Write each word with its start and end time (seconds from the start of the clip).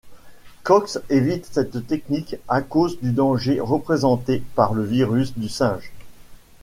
Cox 0.63 0.97
évite 1.11 1.45
cette 1.51 1.85
technique 1.85 2.35
à 2.47 2.63
cause 2.63 2.99
du 3.01 3.11
danger 3.11 3.59
représenté 3.59 4.41
par 4.55 4.73
le 4.73 4.83
virus 4.83 5.37
du 5.37 5.47
singe. 5.47 5.91